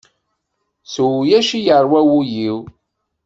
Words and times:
S 0.91 0.95
ulac 1.09 1.49
i 1.57 1.59
yeṛwa 1.65 2.01
wul-iw. 2.09 2.57